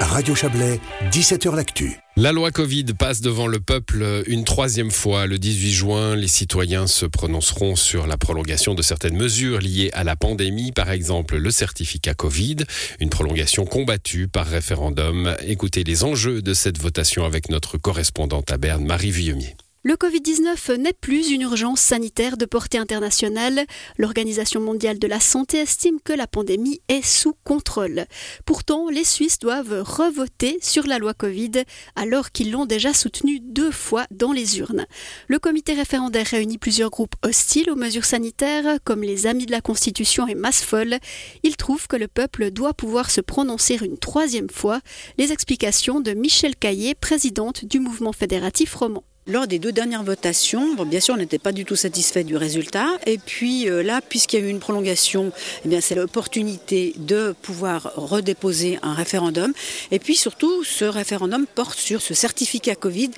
Radio 0.00 0.34
Chablais, 0.34 0.80
17h 1.12 1.54
L'Actu. 1.54 1.98
La 2.16 2.32
loi 2.32 2.50
Covid 2.50 2.84
passe 2.98 3.20
devant 3.20 3.46
le 3.46 3.60
peuple 3.60 4.24
une 4.26 4.44
troisième 4.44 4.90
fois. 4.90 5.26
Le 5.26 5.38
18 5.38 5.72
juin, 5.72 6.16
les 6.16 6.26
citoyens 6.26 6.86
se 6.86 7.04
prononceront 7.04 7.76
sur 7.76 8.06
la 8.06 8.16
prolongation 8.16 8.74
de 8.74 8.82
certaines 8.82 9.16
mesures 9.16 9.60
liées 9.60 9.90
à 9.92 10.02
la 10.02 10.16
pandémie, 10.16 10.72
par 10.72 10.90
exemple 10.90 11.36
le 11.36 11.50
certificat 11.50 12.14
Covid, 12.14 12.56
une 12.98 13.10
prolongation 13.10 13.66
combattue 13.66 14.26
par 14.26 14.46
référendum. 14.46 15.36
Écoutez 15.46 15.84
les 15.84 16.02
enjeux 16.02 16.40
de 16.40 16.54
cette 16.54 16.78
votation 16.78 17.24
avec 17.24 17.50
notre 17.50 17.76
correspondante 17.76 18.50
à 18.50 18.56
Berne, 18.56 18.84
Marie 18.84 19.10
Vuillemier. 19.10 19.54
Le 19.82 19.94
Covid-19 19.94 20.76
n'est 20.76 20.92
plus 20.92 21.30
une 21.30 21.40
urgence 21.40 21.80
sanitaire 21.80 22.36
de 22.36 22.44
portée 22.44 22.76
internationale. 22.76 23.64
L'Organisation 23.96 24.60
mondiale 24.60 24.98
de 24.98 25.06
la 25.06 25.20
santé 25.20 25.56
estime 25.56 26.02
que 26.04 26.12
la 26.12 26.26
pandémie 26.26 26.82
est 26.88 27.02
sous 27.02 27.32
contrôle. 27.44 28.04
Pourtant, 28.44 28.90
les 28.90 29.04
Suisses 29.04 29.38
doivent 29.38 29.82
revoter 29.82 30.58
sur 30.60 30.86
la 30.86 30.98
loi 30.98 31.14
Covid 31.14 31.62
alors 31.96 32.30
qu'ils 32.30 32.50
l'ont 32.50 32.66
déjà 32.66 32.92
soutenue 32.92 33.40
deux 33.40 33.70
fois 33.70 34.04
dans 34.10 34.32
les 34.32 34.58
urnes. 34.58 34.84
Le 35.28 35.38
comité 35.38 35.72
référendaire 35.72 36.26
réunit 36.26 36.58
plusieurs 36.58 36.90
groupes 36.90 37.16
hostiles 37.22 37.70
aux 37.70 37.76
mesures 37.76 38.04
sanitaires 38.04 38.80
comme 38.84 39.02
les 39.02 39.26
Amis 39.26 39.46
de 39.46 39.50
la 39.50 39.62
Constitution 39.62 40.28
et 40.28 40.34
Masfol. 40.34 40.98
Ils 41.42 41.56
trouvent 41.56 41.88
que 41.88 41.96
le 41.96 42.06
peuple 42.06 42.50
doit 42.50 42.74
pouvoir 42.74 43.10
se 43.10 43.22
prononcer 43.22 43.78
une 43.82 43.96
troisième 43.96 44.50
fois. 44.50 44.82
Les 45.16 45.32
explications 45.32 46.00
de 46.00 46.12
Michel 46.12 46.54
Caillé, 46.54 46.94
présidente 46.94 47.64
du 47.64 47.80
mouvement 47.80 48.12
fédératif 48.12 48.74
roman. 48.74 49.04
Lors 49.26 49.46
des 49.46 49.58
deux 49.58 49.70
dernières 49.70 50.02
votations, 50.02 50.74
bien 50.86 50.98
sûr, 50.98 51.14
on 51.14 51.18
n'était 51.18 51.38
pas 51.38 51.52
du 51.52 51.66
tout 51.66 51.76
satisfait 51.76 52.24
du 52.24 52.38
résultat. 52.38 52.86
Et 53.06 53.18
puis 53.18 53.68
euh, 53.68 53.82
là, 53.82 54.00
puisqu'il 54.00 54.40
y 54.40 54.42
a 54.42 54.46
eu 54.46 54.48
une 54.48 54.60
prolongation, 54.60 55.30
eh 55.70 55.80
c'est 55.82 55.94
l'opportunité 55.94 56.94
de 56.96 57.34
pouvoir 57.42 57.92
redéposer 57.96 58.78
un 58.82 58.94
référendum. 58.94 59.52
Et 59.90 59.98
puis 59.98 60.16
surtout, 60.16 60.64
ce 60.64 60.86
référendum 60.86 61.46
porte 61.46 61.78
sur 61.78 62.00
ce 62.00 62.14
certificat 62.14 62.74
Covid 62.74 63.10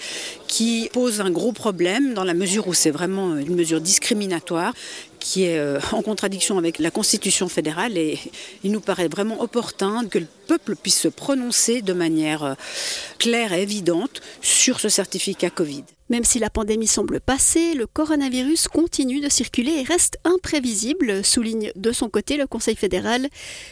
qui 0.49 0.91
pose 0.93 1.21
un 1.21 1.31
gros 1.31 1.53
problème 1.53 2.15
dans 2.15 2.25
la 2.25 2.35
mesure 2.35 2.67
où 2.67 2.75
c'est 2.75 2.91
vraiment 2.91 3.37
une 3.37 3.55
mesure 3.55 3.81
discriminatoire 3.81 4.75
qui 5.23 5.45
est 5.45 5.59
euh, 5.59 5.79
en 5.93 6.03
contradiction 6.03 6.59
avec 6.59 6.79
la 6.79 6.91
Constitution 6.91 7.49
fédérale 7.49 7.97
et 7.97 8.19
il 8.65 8.73
nous 8.73 8.81
paraît 8.81 9.09
vraiment 9.09 9.41
opportun 9.41 10.07
que 10.07 10.19
le 10.19 10.27
peuple 10.49 10.75
puisse 10.75 10.99
se 10.99 11.09
prononcer 11.09 11.81
de 11.81 11.93
manière 11.93 12.43
euh, 12.43 12.55
claire 13.19 13.53
et 13.53 13.63
évidente 13.63 14.21
sur 14.41 14.81
ce 14.81 14.89
certificat 14.89 15.51
Covid. 15.51 15.85
Même 16.13 16.25
si 16.25 16.39
la 16.39 16.51
pandémie 16.51 16.87
semble 16.87 17.21
passer, 17.21 17.73
le 17.73 17.87
coronavirus 17.87 18.69
continue 18.69 19.23
de 19.23 19.31
circuler 19.31 19.81
et 19.81 19.83
reste 19.83 20.19
imprévisible, 20.25 21.25
souligne 21.25 21.73
de 21.75 21.91
son 21.91 22.11
côté 22.11 22.37
le 22.37 22.47
Conseil 22.47 22.77
fédéral. 22.77 23.29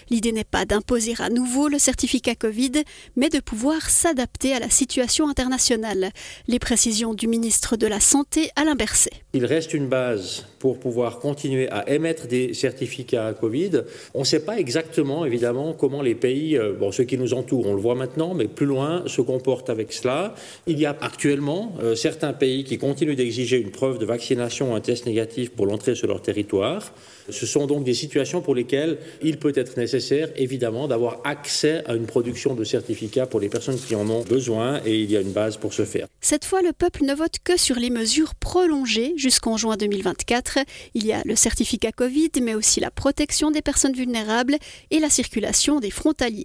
L'idée 0.08 0.32
n'est 0.32 0.42
pas 0.42 0.64
d'imposer 0.64 1.12
à 1.19 1.28
nouveau 1.28 1.69
le 1.69 1.78
certificat 1.78 2.34
Covid, 2.34 2.72
mais 3.14 3.28
de 3.28 3.41
pouvoir 3.41 3.91
s'adapter 3.91 4.55
à 4.55 4.58
la 4.58 4.70
situation 4.70 5.28
internationale. 5.28 6.12
Les 6.48 6.58
précisions 6.58 7.12
du 7.12 7.28
ministre 7.28 7.77
de 7.77 7.86
la 7.86 8.00
Santé, 8.00 8.48
Alain 8.56 8.75
Berset. 8.75 9.10
Il 9.34 9.44
reste 9.44 9.75
une 9.75 9.88
base 9.88 10.47
pour 10.60 10.80
pouvoir 10.80 11.19
continuer 11.19 11.69
à 11.70 11.91
émettre 11.91 12.27
des 12.27 12.54
certificats 12.54 13.34
Covid. 13.34 13.82
On 14.14 14.20
ne 14.20 14.25
sait 14.25 14.44
pas 14.44 14.58
exactement, 14.58 15.27
évidemment, 15.27 15.75
comment 15.75 16.00
les 16.00 16.14
pays, 16.14 16.56
euh, 16.56 16.72
bon, 16.72 16.91
ceux 16.91 17.04
qui 17.04 17.19
nous 17.19 17.34
entourent, 17.34 17.66
on 17.66 17.75
le 17.75 17.80
voit 17.80 17.94
maintenant, 17.94 18.32
mais 18.32 18.48
plus 18.48 18.66
loin, 18.66 19.02
se 19.06 19.20
comportent 19.20 19.69
avec 19.69 19.92
cela. 19.92 20.34
Il 20.66 20.78
y 20.78 20.86
a 20.86 20.97
actuellement 21.02 21.75
euh, 21.82 21.94
certains 21.94 22.29
pays 22.32 22.64
qui 22.64 22.78
continuent 22.78 23.16
d'exiger 23.16 23.58
une 23.58 23.70
preuve 23.70 23.98
de 23.98 24.06
vaccination 24.06 24.72
ou 24.72 24.74
un 24.74 24.80
test 24.80 25.06
négatif 25.06 25.50
pour 25.50 25.66
l'entrée 25.66 25.94
sur 25.94 26.08
leur 26.08 26.22
territoire. 26.22 26.92
Ce 27.30 27.46
sont 27.46 27.66
donc 27.66 27.84
des 27.84 27.94
situations 27.94 28.40
pour 28.40 28.54
lesquelles 28.54 28.98
il 29.22 29.38
peut 29.38 29.52
être 29.54 29.76
nécessaire, 29.76 30.28
évidemment, 30.36 30.88
d'avoir 30.88 31.20
accès 31.24 31.82
à 31.86 31.94
une 31.94 32.06
production 32.06 32.54
de 32.54 32.64
certificats 32.64 33.26
pour 33.26 33.40
les 33.40 33.48
personnes 33.48 33.78
qui 33.78 33.94
en 33.94 34.08
ont 34.08 34.22
besoin 34.22 34.80
et 34.84 35.00
il 35.00 35.10
y 35.10 35.16
a 35.16 35.20
une 35.20 35.32
base 35.32 35.56
pour 35.56 35.72
ce 35.72 35.84
faire. 35.84 36.06
Cette 36.20 36.44
fois, 36.44 36.62
le 36.62 36.72
peuple 36.72 37.04
ne 37.04 37.14
vote 37.14 37.36
que 37.42 37.56
sur 37.56 37.76
les 37.76 37.90
mesures 37.90 38.34
prolongées 38.34 39.14
jusqu'en 39.16 39.56
juin 39.56 39.76
2024. 39.76 40.58
Il 40.94 41.06
y 41.06 41.12
a 41.12 41.22
le 41.24 41.36
certificat 41.36 41.92
Covid, 41.92 42.30
mais 42.42 42.54
aussi 42.54 42.80
la 42.80 42.90
protection 42.90 43.50
des 43.50 43.62
personnes 43.62 43.94
vulnérables 43.94 44.56
et 44.90 44.98
la 44.98 45.10
circulation 45.10 45.80
des 45.80 45.90
frontaliers. 45.90 46.44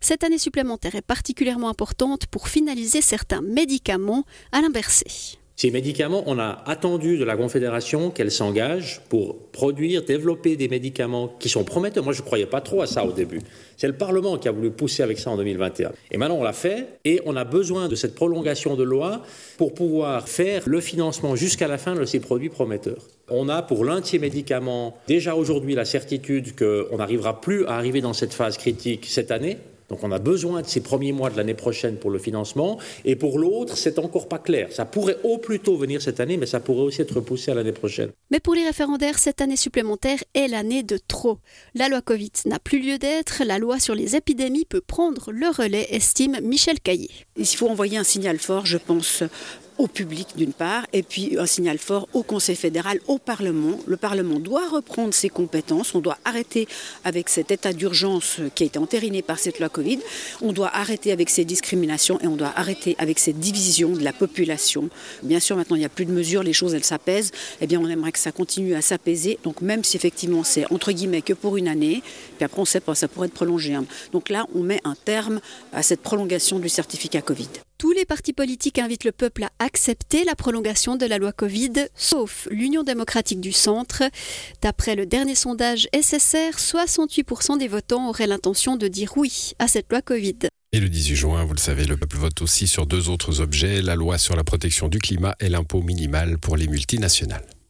Cette 0.00 0.24
année 0.24 0.38
supplémentaire 0.38 0.94
est 0.94 1.02
particulièrement 1.02 1.68
importante 1.68 2.26
pour 2.26 2.48
finaliser 2.48 3.02
certains 3.02 3.40
médicaments. 3.40 4.24
à 4.52 4.60
Berset. 4.68 5.37
Ces 5.60 5.72
médicaments, 5.72 6.22
on 6.26 6.38
a 6.38 6.62
attendu 6.66 7.18
de 7.18 7.24
la 7.24 7.36
Confédération 7.36 8.12
qu'elle 8.12 8.30
s'engage 8.30 9.00
pour 9.08 9.36
produire, 9.50 10.04
développer 10.04 10.54
des 10.54 10.68
médicaments 10.68 11.34
qui 11.40 11.48
sont 11.48 11.64
prometteurs. 11.64 12.04
Moi, 12.04 12.12
je 12.12 12.20
ne 12.20 12.26
croyais 12.26 12.46
pas 12.46 12.60
trop 12.60 12.80
à 12.80 12.86
ça 12.86 13.04
au 13.04 13.10
début. 13.10 13.40
C'est 13.76 13.88
le 13.88 13.96
Parlement 13.96 14.38
qui 14.38 14.46
a 14.46 14.52
voulu 14.52 14.70
pousser 14.70 15.02
avec 15.02 15.18
ça 15.18 15.30
en 15.30 15.36
2021. 15.36 15.90
Et 16.12 16.16
maintenant, 16.16 16.36
on 16.36 16.44
l'a 16.44 16.52
fait 16.52 17.00
et 17.04 17.20
on 17.26 17.34
a 17.34 17.42
besoin 17.42 17.88
de 17.88 17.96
cette 17.96 18.14
prolongation 18.14 18.76
de 18.76 18.84
loi 18.84 19.22
pour 19.56 19.74
pouvoir 19.74 20.28
faire 20.28 20.62
le 20.64 20.80
financement 20.80 21.34
jusqu'à 21.34 21.66
la 21.66 21.76
fin 21.76 21.96
de 21.96 22.04
ces 22.04 22.20
produits 22.20 22.50
prometteurs. 22.50 23.02
On 23.28 23.48
a 23.48 23.60
pour 23.60 23.84
l'un 23.84 23.98
de 23.98 24.06
ces 24.06 24.20
médicaments 24.20 24.96
déjà 25.08 25.34
aujourd'hui 25.34 25.74
la 25.74 25.84
certitude 25.84 26.54
qu'on 26.54 26.98
n'arrivera 26.98 27.40
plus 27.40 27.66
à 27.66 27.72
arriver 27.72 28.00
dans 28.00 28.12
cette 28.12 28.32
phase 28.32 28.58
critique 28.58 29.06
cette 29.06 29.32
année 29.32 29.58
donc 29.88 30.00
on 30.02 30.12
a 30.12 30.18
besoin 30.18 30.62
de 30.62 30.66
ces 30.66 30.80
premiers 30.80 31.12
mois 31.12 31.30
de 31.30 31.36
l'année 31.36 31.54
prochaine 31.54 31.96
pour 31.96 32.10
le 32.10 32.18
financement. 32.18 32.78
Et 33.04 33.16
pour 33.16 33.38
l'autre, 33.38 33.76
c'est 33.76 33.98
encore 33.98 34.28
pas 34.28 34.38
clair. 34.38 34.68
Ça 34.70 34.84
pourrait 34.84 35.16
au 35.24 35.38
plus 35.38 35.60
tôt 35.60 35.76
venir 35.76 36.02
cette 36.02 36.20
année, 36.20 36.36
mais 36.36 36.46
ça 36.46 36.60
pourrait 36.60 36.82
aussi 36.82 37.00
être 37.00 37.14
repoussé 37.14 37.50
à 37.50 37.54
l'année 37.54 37.72
prochaine. 37.72 38.10
Mais 38.30 38.40
pour 38.40 38.54
les 38.54 38.64
référendaires, 38.64 39.18
cette 39.18 39.40
année 39.40 39.56
supplémentaire 39.56 40.18
est 40.34 40.48
l'année 40.48 40.82
de 40.82 40.98
trop. 40.98 41.38
La 41.74 41.88
loi 41.88 42.02
Covid 42.02 42.32
n'a 42.44 42.58
plus 42.58 42.80
lieu 42.80 42.98
d'être. 42.98 43.42
La 43.44 43.58
loi 43.58 43.80
sur 43.80 43.94
les 43.94 44.14
épidémies 44.14 44.66
peut 44.66 44.80
prendre 44.80 45.32
le 45.32 45.48
relais, 45.48 45.86
estime 45.90 46.38
Michel 46.42 46.80
Caillé. 46.80 47.10
Il 47.36 47.46
faut 47.46 47.68
envoyer 47.68 47.96
un 47.96 48.04
signal 48.04 48.38
fort, 48.38 48.66
je 48.66 48.78
pense, 48.78 49.22
au 49.78 49.86
public 49.86 50.28
d'une 50.36 50.52
part, 50.52 50.84
et 50.92 51.02
puis 51.02 51.38
un 51.38 51.46
signal 51.46 51.78
fort 51.78 52.08
au 52.12 52.22
Conseil 52.22 52.56
fédéral, 52.56 53.00
au 53.06 53.18
Parlement. 53.18 53.78
Le 53.86 53.96
Parlement 53.96 54.40
doit 54.40 54.68
reprendre 54.68 55.14
ses 55.14 55.28
compétences, 55.28 55.94
on 55.94 56.00
doit 56.00 56.18
arrêter 56.24 56.68
avec 57.04 57.28
cet 57.28 57.50
état 57.50 57.72
d'urgence 57.72 58.40
qui 58.54 58.64
a 58.64 58.66
été 58.66 58.78
entériné 58.78 59.22
par 59.22 59.38
cette 59.38 59.60
loi 59.60 59.68
Covid, 59.68 60.00
on 60.42 60.52
doit 60.52 60.74
arrêter 60.74 61.12
avec 61.12 61.30
ces 61.30 61.44
discriminations 61.44 62.20
et 62.20 62.26
on 62.26 62.36
doit 62.36 62.52
arrêter 62.56 62.96
avec 62.98 63.18
cette 63.18 63.38
division 63.38 63.90
de 63.90 64.02
la 64.02 64.12
population. 64.12 64.90
Bien 65.22 65.40
sûr, 65.40 65.56
maintenant 65.56 65.76
il 65.76 65.80
n'y 65.80 65.84
a 65.84 65.90
plus 65.90 66.06
de 66.06 66.12
mesures, 66.12 66.42
les 66.42 66.52
choses 66.52 66.74
elles 66.74 66.84
s'apaisent, 66.84 67.30
eh 67.60 67.66
bien 67.66 67.80
on 67.80 67.88
aimerait 67.88 68.12
que 68.12 68.18
ça 68.18 68.32
continue 68.32 68.74
à 68.74 68.82
s'apaiser, 68.82 69.38
donc 69.44 69.60
même 69.62 69.84
si 69.84 69.96
effectivement 69.96 70.42
c'est 70.44 70.70
entre 70.72 70.92
guillemets 70.92 71.22
que 71.22 71.32
pour 71.32 71.56
une 71.56 71.68
année, 71.68 72.02
puis 72.36 72.44
après 72.44 72.60
on 72.60 72.64
sait 72.64 72.80
pas, 72.80 72.94
ça 72.94 73.08
pourrait 73.08 73.28
être 73.28 73.34
prolongé. 73.34 73.74
Hein. 73.74 73.84
Donc 74.12 74.28
là, 74.28 74.46
on 74.54 74.62
met 74.62 74.80
un 74.84 74.94
terme 74.94 75.40
à 75.72 75.82
cette 75.82 76.00
prolongation 76.00 76.58
du 76.58 76.68
certificat 76.68 77.22
Covid. 77.22 77.48
Les 77.98 78.04
partis 78.04 78.32
politiques 78.32 78.78
invitent 78.78 79.02
le 79.02 79.10
peuple 79.10 79.42
à 79.42 79.50
accepter 79.58 80.22
la 80.22 80.36
prolongation 80.36 80.94
de 80.94 81.04
la 81.04 81.18
loi 81.18 81.32
Covid, 81.32 81.72
sauf 81.96 82.46
l'Union 82.48 82.84
démocratique 82.84 83.40
du 83.40 83.50
centre. 83.50 84.04
D'après 84.62 84.94
le 84.94 85.04
dernier 85.04 85.34
sondage 85.34 85.88
SSR, 85.92 86.56
68% 86.56 87.58
des 87.58 87.66
votants 87.66 88.08
auraient 88.08 88.28
l'intention 88.28 88.76
de 88.76 88.86
dire 88.86 89.14
oui 89.16 89.54
à 89.58 89.66
cette 89.66 89.90
loi 89.90 90.00
Covid. 90.00 90.36
Et 90.72 90.78
le 90.78 90.88
18 90.88 91.16
juin, 91.16 91.44
vous 91.44 91.54
le 91.54 91.58
savez, 91.58 91.86
le 91.86 91.96
peuple 91.96 92.18
vote 92.18 92.40
aussi 92.40 92.68
sur 92.68 92.86
deux 92.86 93.08
autres 93.08 93.40
objets, 93.40 93.82
la 93.82 93.96
loi 93.96 94.16
sur 94.16 94.36
la 94.36 94.44
protection 94.44 94.86
du 94.86 95.00
climat 95.00 95.34
et 95.40 95.48
l'impôt 95.48 95.82
minimal 95.82 96.38
pour 96.38 96.56
les 96.56 96.68
multinationales. 96.68 97.57